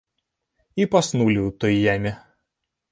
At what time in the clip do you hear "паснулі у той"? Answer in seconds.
0.95-1.75